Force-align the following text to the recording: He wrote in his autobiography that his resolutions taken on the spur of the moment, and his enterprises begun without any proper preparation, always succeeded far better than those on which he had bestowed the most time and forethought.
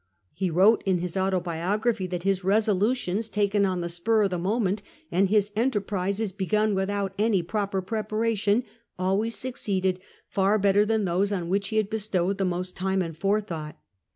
He 0.33 0.49
wrote 0.49 0.81
in 0.87 0.97
his 0.97 1.15
autobiography 1.15 2.07
that 2.07 2.23
his 2.23 2.43
resolutions 2.43 3.29
taken 3.29 3.67
on 3.67 3.81
the 3.81 3.87
spur 3.87 4.23
of 4.23 4.31
the 4.31 4.39
moment, 4.39 4.81
and 5.11 5.29
his 5.29 5.51
enterprises 5.55 6.31
begun 6.31 6.73
without 6.73 7.13
any 7.19 7.43
proper 7.43 7.83
preparation, 7.83 8.63
always 8.97 9.35
succeeded 9.35 9.99
far 10.27 10.57
better 10.57 10.87
than 10.87 11.05
those 11.05 11.31
on 11.31 11.49
which 11.49 11.67
he 11.67 11.77
had 11.77 11.87
bestowed 11.91 12.39
the 12.39 12.45
most 12.45 12.75
time 12.75 13.03
and 13.03 13.15
forethought. 13.15 13.77